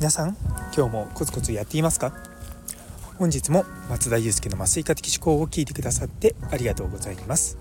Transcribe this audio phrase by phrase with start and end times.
[0.00, 0.36] 皆さん
[0.76, 2.12] 今日もコツコツやっていますか？
[3.18, 7.56] 本日も松田祐介の麻酔科的思考を聞いてくださってありがとうございます。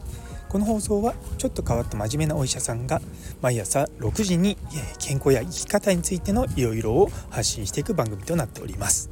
[0.50, 3.00] この放送はちょっと変わった真面目なお医者さんが
[3.44, 4.58] 毎朝6時に
[4.98, 9.12] 健康や生き方についてのいろいろを発信していく番組となっております。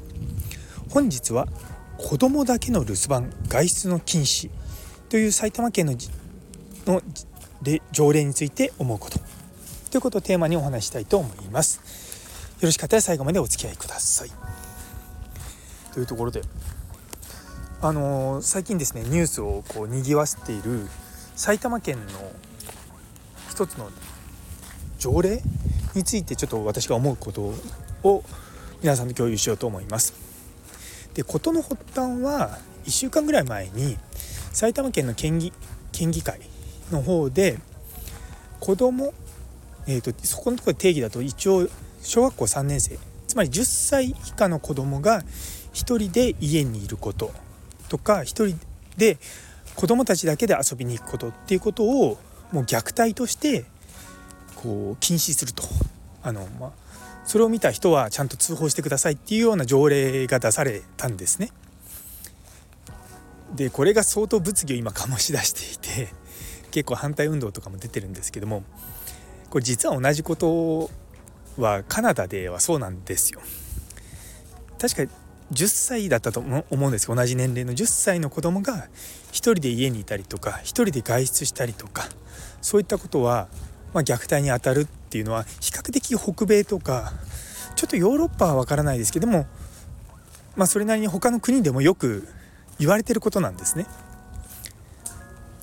[0.90, 1.48] 本日は
[2.00, 4.50] 子供だけの留守番外出の禁止
[5.10, 5.94] という埼玉県の
[6.88, 7.04] の
[7.92, 9.20] 条例について思うこと
[9.92, 12.00] ということをテーマにお話したいと思います
[12.62, 14.32] よろしかったら最後までお付き合いください。
[15.94, 16.42] というところで、
[17.82, 20.86] あのー、最近ですねニュースをこう賑わせている
[21.36, 22.04] 埼玉県の
[23.50, 23.90] 一つの
[24.98, 25.42] 条例
[25.96, 27.54] についてちょっと私が思うこと
[28.04, 28.24] を
[28.82, 30.14] 皆さんと共有しようと思います。
[31.14, 33.98] で事の発端は1週間ぐらい前に
[34.52, 35.54] 埼玉県の県議
[35.94, 36.42] 県議会
[36.92, 37.58] の方で
[38.60, 39.14] 子供
[39.88, 41.68] えーと、とそこのところ定義だと一応
[42.02, 45.22] 小学校3年生つまり10歳以下の子供が
[45.74, 47.32] 1人で家にいること
[47.90, 48.60] とか1人
[48.98, 49.18] で
[49.76, 52.18] 子供たちだけで遊びに行くことっていうことを
[52.52, 53.66] もう虐待として
[54.56, 55.64] こう禁止すると
[56.22, 56.72] あの、まあ、
[57.26, 61.52] それを見た人はちゃんと通報してくださいっていうような条例が出されたんですね。
[63.56, 66.14] でこれが相当物議を今醸し出していて
[66.72, 68.64] 結構反対運動とかも出てるんですけども
[69.50, 70.90] これ実は同じこと
[71.58, 73.42] はカナダではそうなんですよ
[74.80, 75.14] 確か
[75.52, 78.88] 10歳だったと思うんです同じ年齢の10歳の子供が
[79.32, 82.08] 1人で家にいたりとか1人で外出したりとか
[82.62, 83.48] そういったことは、
[83.94, 87.14] まあ、虐待にあたるっていうのは比較的北米とか
[87.76, 89.48] ちょっとヨーロッパは分からないですけども、
[90.56, 92.28] まあ、それなりに他の国でもよく
[92.78, 93.86] 言われてることなんですね。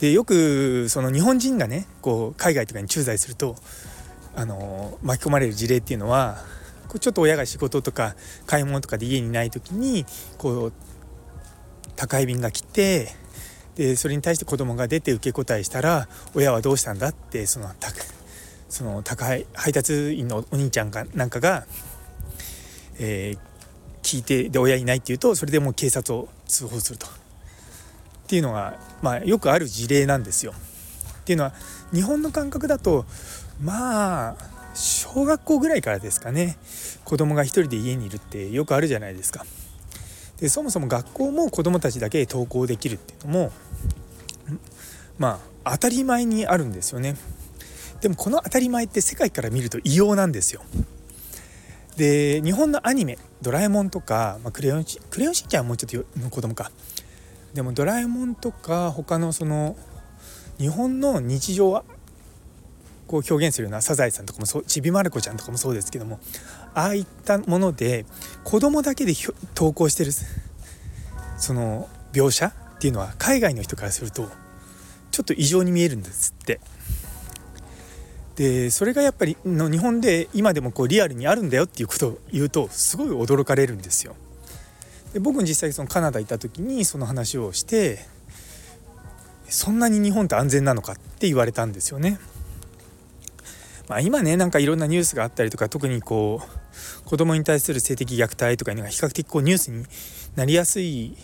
[0.00, 3.56] でよくその日本人がねこう海外とかに駐在すると
[4.34, 6.36] あの巻き込まれる事例っていうのは
[7.00, 8.14] ちょっと親が仕事とか
[8.46, 10.04] 買い物とかで家にいない時に
[10.38, 10.72] こう
[11.96, 13.14] 宅配便が来て
[13.74, 17.08] でそれに対して子供が出て受け答えしたら親はどうしたんだ？
[17.08, 17.70] ってその
[18.68, 21.66] その宅配配達員のお兄ちゃんかなんかが、
[22.98, 23.38] えー、
[24.02, 27.06] 聞いてで親いないっていうとそれでもう警察を通報すると。
[28.26, 30.52] っていうのが、まあ、よくある事例なんですよ。
[31.20, 31.52] っていうのは
[31.92, 33.04] 日本の感覚だと
[33.62, 34.36] まあ
[34.74, 36.58] 小学校ぐらいからですかね
[37.04, 39.46] 子供が一人で家にいるってよくあるじゃないですか。
[40.38, 43.52] でそもそも学校も子供たちだけで登校できるっていうのも
[45.18, 47.14] まあ当たり前にあるんですよね。
[48.00, 50.62] でもこの当たり前って世界から見ると異様なんですよ。
[51.96, 56.70] で日本のアニメ「ドラえもん」とか、まあ、クレヨンしクレヨンしんちゃんはもうちょっとの子供か
[57.54, 59.76] でも「ドラえもん」とか他のその
[60.58, 61.84] 日本の日常は
[63.06, 66.18] こう表現するようなサザエさんとかもそうちびまる子ちゃんとかもそうですけども
[66.74, 68.04] ああいったもので
[68.44, 69.14] 子供だけで
[69.54, 70.12] 投稿してる
[71.38, 74.28] その描写っていうのは海外の人からすると
[75.10, 76.60] ちょっと異常に見えるんですって。
[78.36, 84.14] でそれがやっぱりの日本で今でもこうリアルにあるんだよっていうことを言うとすごい驚かれるんですよ。
[85.16, 88.00] で僕実際そのカナダ行った時にその話をして
[89.48, 90.92] そんなに日本って安全なのか？
[90.92, 92.18] って言われたんですよね。
[93.88, 99.86] まあ、今ねなんかいろんなニュースがあったりとか特にこう子供に対する性的虐待とかいうのが比較的こうニュースに
[100.34, 101.16] なりやすい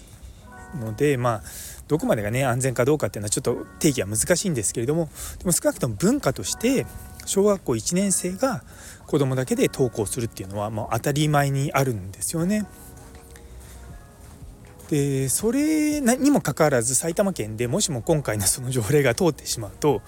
[0.80, 1.42] のでまあ
[1.86, 5.10] どこまでがね安全かどうかっていうのはちょっと定義は難しいんですけれども
[5.40, 6.86] でも少なくとも文化として
[7.26, 8.64] 小学校1年生が
[9.06, 12.64] 子供だけで登校するっていうのはもう当たり前にあるんですよね。
[14.92, 20.02] でそれにもかかわらず埼玉県でもしも今回のその条例が通ってしまうと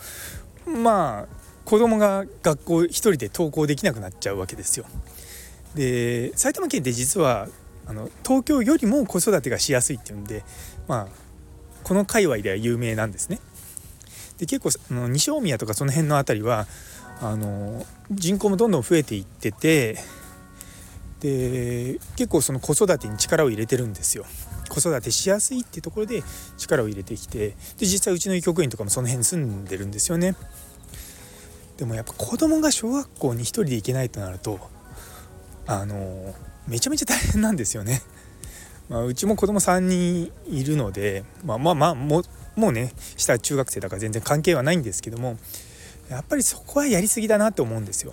[0.66, 1.26] まあ
[1.64, 4.84] 子供が学校一人で登校できなくなっちゃうわけですよ。
[5.74, 7.48] で埼玉県って実は
[7.86, 10.44] あの東京よりも子育てがしやすいっていうんで
[10.86, 13.40] まあこの界隈では有名なんですね。
[14.36, 16.66] で結構あの西大宮とかその辺の辺りは
[17.22, 19.96] あの人口もどんどん増えていってて
[21.20, 24.26] で結構その子育てに力を入れてるんですよ。
[24.74, 26.22] 子育てしやすいっていうところで
[26.58, 30.34] 力を入れてきてで実際うちの医局員とかもその辺住んでるんですよね。
[31.76, 34.60] でもやっぱ子供が小学校に1人で行けないとなると
[35.66, 36.34] あの
[36.68, 38.02] めちゃめちゃ大変なんですよね。
[38.88, 42.22] まあ、うちも子供3人いるのでまあまあまあも
[42.54, 45.38] もうね下中学生だから全然関係はないんですけども
[46.10, 48.12] やっぱりそこはやりすぎだなって思うんですよ。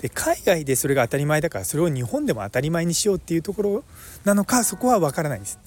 [0.00, 3.84] で海外でそれが当たり前だからそれを日本でも当たり前にしようっていうところ
[4.24, 5.58] なのかそこは分からないんです。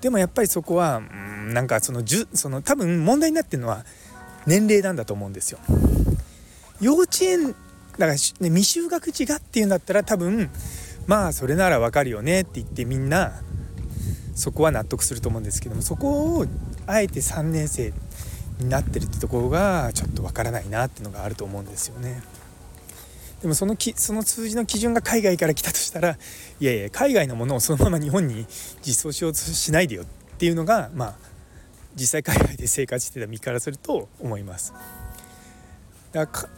[0.00, 3.84] でもやっぱりそこはうんなんかそのじゅその多分問題になってるのは
[4.46, 5.58] 年齢なんだと思うんですよ。
[6.80, 7.54] 幼稚園
[7.98, 10.50] だから、ね、未就学児がっていうんだったら多分
[11.06, 13.32] まあそれならわかるよねって言ってみんな
[14.34, 16.46] そこは納得すると思うんですけどもそこを
[16.86, 17.94] あえて3年生
[18.60, 22.22] になってるってところがちょっとわからないなっていうのがあると思うんですよね。
[23.42, 26.16] でもそのきその数字の基準が海外から来たとしたら
[26.58, 28.46] いやいや海外のものをそのまま日本に
[28.82, 30.06] 実装しようとしないでよっ
[30.38, 31.14] ていうのがまあ
[31.94, 34.74] 実際海外で生活してた身からすると思います。
[36.12, 36.48] だから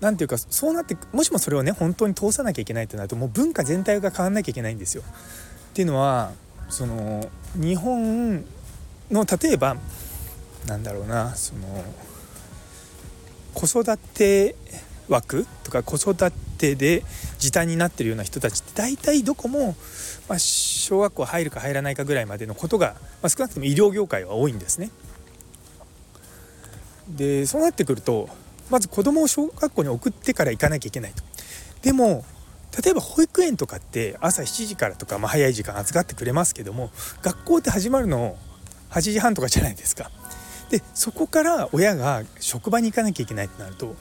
[0.00, 5.02] 何ていうかそうなってもしもそれをね本当に通さなきゃいけないとなるともう文化全体が変わんなきゃいけないんですよ。
[5.02, 6.32] っていうのは
[6.68, 8.44] その日本
[9.10, 9.76] の例えば
[10.66, 11.84] なんだろうなその
[13.54, 14.54] 子育て
[15.08, 17.02] 枠とか子育てで
[17.38, 19.76] 時短になってるような人たちって大体どこも、
[20.28, 24.90] まあ、小学校入るか入らないかぐらいまでのことが、まあ、少なくとも医療業界は多いんですね。
[27.08, 28.28] でそうなってくると
[28.68, 31.22] まず子供を小学校に送ってから行かなきゃいけないと。
[31.82, 32.24] でも
[32.82, 36.90] 例えば保育園とかって朝7時からとか、まあ、早い時間預かってくれますけども
[37.22, 38.36] 学校って始まるの
[38.90, 40.10] 8時半とかじゃないですか。
[40.70, 43.94] でそこから親が職場に行かなきゃいけないってなると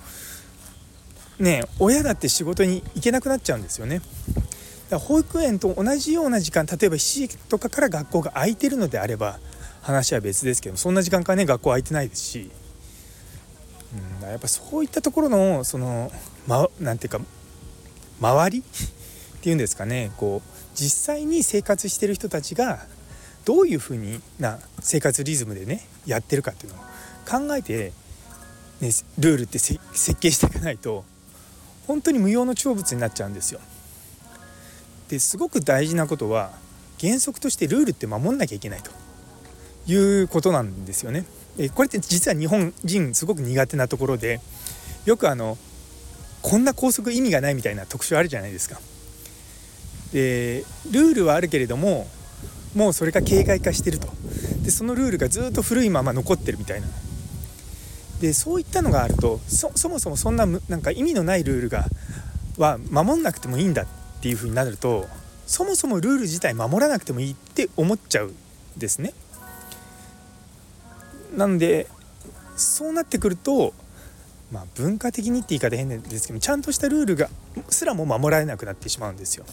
[1.40, 4.00] ね親だって仕事に行けなくなっちゃうんですよね。
[4.00, 4.10] だか
[4.92, 9.40] ら保育園と同じような時間例えば7時とかから学校が空いてるのであれば
[9.82, 12.52] 話は別ですけどそんな時間からね学校空いてないですし
[14.22, 16.12] うん、やっぱそういったところのその、
[16.48, 16.68] ま、
[16.98, 17.20] ていうか
[18.20, 18.64] 周り っ
[19.42, 22.86] ていうんですかねこう実際に生活してる人たちが
[23.46, 26.84] どういうふうにな生活リズムでねやってるかっていうのを
[27.48, 27.94] 考えて、
[28.82, 29.80] ね、ルールって設
[30.20, 31.06] 計していかないと
[31.88, 33.60] 本当に無用の長物になっちゃうんですよ。
[35.10, 36.52] ですごく大事なことは
[37.00, 38.92] 原則としてルールって守んなきゃいけないと
[39.92, 41.26] いうことなんですよね。
[41.74, 44.42] これって実は日本人すごく苦手なところで
[45.06, 45.58] よくあの
[46.42, 48.80] こんな校則意味がないみたいな特徴あるじゃないですか。
[50.12, 52.08] でルールはあるけれども
[52.76, 54.08] もうそれが形骸化してると
[54.64, 56.88] でそのルールがずっと古いまま残ってるみたいな
[58.20, 61.86] でそういったのがあるとそもそもそんななんか意味のないルールが
[62.58, 63.88] は守んなくてもいいんだっ
[64.22, 65.06] ていう風になると
[65.46, 68.36] そもそもルール自体守らなくてもいいって思っちゃうん
[68.78, 69.14] ですね。
[71.36, 71.88] なんで
[72.56, 73.74] そうなってくると、
[74.52, 77.30] まあ、文化的にって言い方変ですけどちゃんとしたルールが
[77.70, 79.46] すらも守られなくなってしまうんですよ。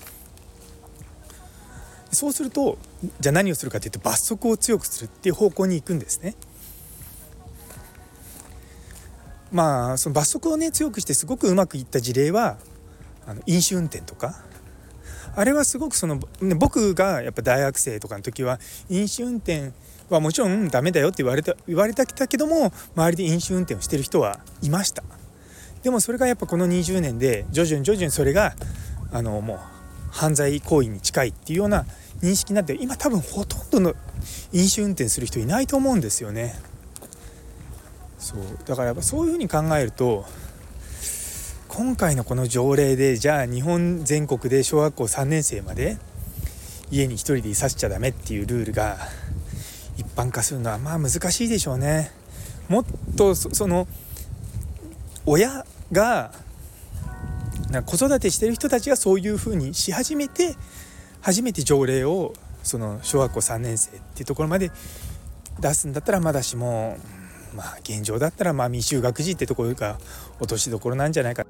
[2.13, 2.79] そうすると
[3.21, 6.37] じゃあ何をするかというと罰則を強くするっていう方向に行くんですね。
[9.53, 12.57] まあその罰則をね強くしてすごくうまくいった事例は
[13.27, 14.35] あの飲酒運転とか。
[15.35, 18.61] あれはすごくその、ね、僕がやっぱ大学生とかの時は
[18.91, 19.73] 飲酒運転
[20.11, 25.03] はもちろんダメだよって言われた言われたきたけども周りで飲酒運転をしてる人はいました。
[25.83, 28.55] でもそれがやっぱこの20年で徐々に徐々にそれが
[29.11, 29.59] あのもう
[30.11, 31.87] 犯罪行為に近いっていうような
[32.23, 33.95] 認識になって今多分ほとんどの
[34.53, 36.55] 飲酒運転する人いないと思うんですよね。
[38.23, 40.25] そうだからやっぱそういうふうに考えると
[41.67, 45.99] 今回のこの条例でじゃあ日本全国で小学校3年生まで
[46.91, 48.99] 家に1人でいさせちゃダメっていうルールが
[49.97, 52.13] 一般化するのはまあ難しいでしょうね。
[52.69, 52.85] もっ
[53.17, 53.89] とその
[55.27, 56.33] 親が
[57.87, 60.55] 子育てしてる人たちがそういうふうにし始めて
[61.23, 64.71] 初めて条例をその小学校3年生っていうところまで
[65.59, 66.99] 出すんだったらまだしも
[67.55, 69.99] まあ現状だったらまあ未就学児ってところが
[70.39, 71.47] 落としどころなんじゃないか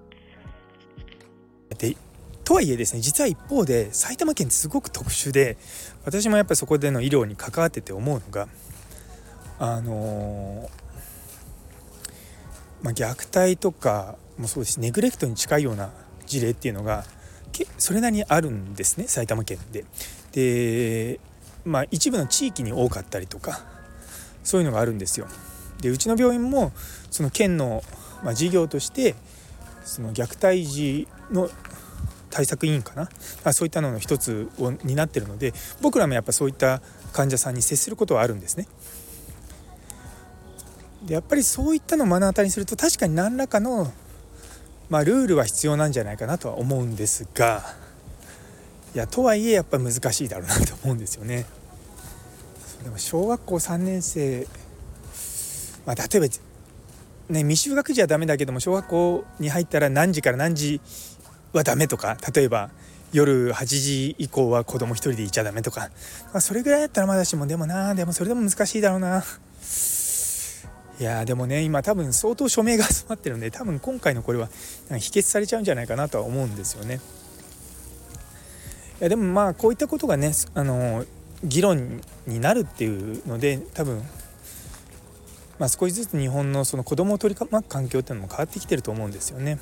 [1.78, 1.96] で
[2.44, 5.56] とはいえですね実は一方で埼玉県ってすごく特殊で
[6.04, 8.48] 私もやっぱりそこでの医療に関わってて思うのが
[9.58, 10.68] あの
[12.82, 15.90] まあ、虐待とかもそうですしネグレクトに近いような
[16.26, 17.04] 事例っていうのが
[17.78, 19.84] それなりにあるんですね埼玉県で。
[20.32, 21.20] で
[21.64, 23.60] まあ一部の地域に多かったりとか
[24.42, 25.28] そういうのがあるんですよ。
[25.82, 26.72] でうちの病院も
[27.10, 27.82] その県の、
[28.24, 29.14] まあ、事業として
[29.84, 31.50] その虐待児の
[32.30, 33.10] 対策委員かな？
[33.44, 36.80] あそういったのの一つを担ってるので僕らもやっぱそういった
[37.12, 38.66] 患者さんに接することはあるんですね。
[41.04, 43.92] でやっぱりそういったのを目の当たりにすると確かに何らかの、
[44.88, 47.64] まあ、ルールは必要なんじゃないかなとは思うんですが
[48.94, 51.44] いやとはいえやっぱ難しいだろうなと思うんですよね。
[52.84, 54.46] でも小学校3年生、
[55.86, 56.26] まあ、例えば
[57.28, 60.80] ね未就学児はダメだけども小学校に入ったら何時から何時
[61.52, 62.70] はダメとか例えば
[63.12, 65.90] 夜8時以降は子供1人でいちゃダメとか、
[66.32, 69.22] まあ、それぐらいだったらまだしもでもなでもそれでも難しいだろうな
[71.00, 74.48] いやでもね今多分相当署名が集まってるんで多分今回のこれは
[74.98, 77.00] 否決されちゃうんじゃないかなとは思うんですよね。
[79.00, 81.04] いやでもまあこういったことがねあの
[81.42, 84.00] 議論になるっていうので多分、
[85.62, 89.60] まあ、少しずつ日本のその子供を取り巻く環境っていうのも変わってきてると思うんですよね。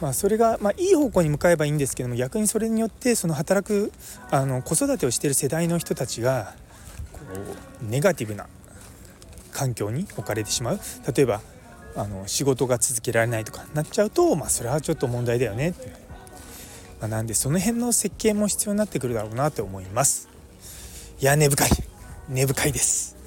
[0.00, 3.92] まあ、それが、まあ、いい方向に向かえばいいんですけども逆にそれによってその働く
[4.30, 6.54] あの子育てをしている世代の人たちが
[7.12, 7.18] こ
[7.82, 8.46] うネガティブな
[9.52, 10.80] 環境に置かれてしまう。
[11.14, 11.42] 例えば
[11.94, 15.88] あの仕事が続けられないとかなっちゃうと、まあ、それはちょっと問題だよねって、
[17.00, 20.30] まあ、なんでその辺の設計も必要になってくるだろうなと思います。
[21.20, 21.68] いや根深い。
[22.30, 23.17] 根深いです。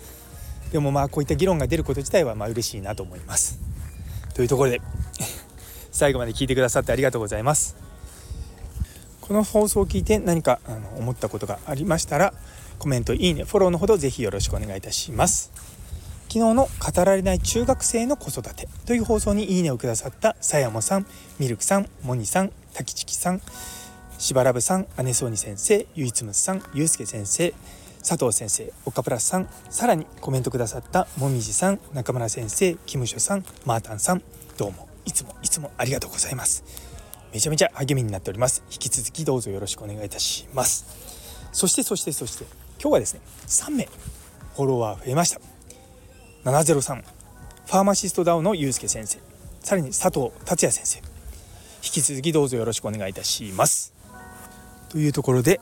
[0.72, 3.60] でもまあこういった議論が出ること自体はまあ嬉しいなと思います。
[4.34, 4.82] というところで
[5.92, 7.76] 最後まで聞いてくださってありがとうございます。
[9.20, 12.34] この放送を聞いて何かあの思ったことがありましたら
[12.80, 15.52] コメントいいねフォローのほどぜひよろしくお願いいたします。
[16.32, 21.06] 昨日の語られない中学生の子育てという放送にいいねをくださったさやもさん、
[21.40, 23.42] ミルクさん、モニさん、タキチキさん、
[24.18, 27.54] しばらぶさん、姉そうに先生、ゆいつむさん、ゆうすけ先生、
[28.04, 34.24] 佐藤先生、岡プラスさん、さらにコメントくださったもみじさん、中村先生、キムショさん、マータンさん、
[34.58, 36.64] どうもいつもいつもありがとうございます。
[37.34, 38.64] めちゃめちゃ励みになっております。
[38.72, 40.86] 引き続きどうぞよろしくお願いいたします。
[41.52, 42.46] そしてそしてそして
[42.82, 43.86] 今日はですね、3名
[44.56, 45.42] フォロワー増えました。
[46.44, 47.04] 703
[47.72, 49.20] ファーマシストダウのゆうすけ先生
[49.62, 51.04] さらに佐藤達也先生引
[51.84, 53.94] き続きどうぞよろしくお願いいたします
[54.90, 55.62] というところで